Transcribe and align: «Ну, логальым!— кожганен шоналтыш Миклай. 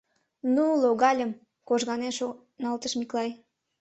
«Ну, 0.53 0.63
логальым!— 0.83 1.31
кожганен 1.67 2.13
шоналтыш 2.19 2.93
Миклай. 2.99 3.29